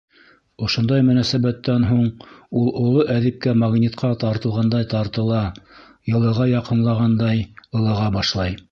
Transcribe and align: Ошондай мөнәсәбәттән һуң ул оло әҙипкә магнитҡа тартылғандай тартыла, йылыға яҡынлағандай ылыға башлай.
Ошондай 0.67 1.03
мөнәсәбәттән 1.09 1.85
һуң 1.89 2.07
ул 2.61 2.71
оло 2.85 3.05
әҙипкә 3.17 3.55
магнитҡа 3.65 4.11
тартылғандай 4.25 4.89
тартыла, 4.97 5.45
йылыға 6.15 6.51
яҡынлағандай 6.57 7.49
ылыға 7.83 8.15
башлай. 8.21 8.59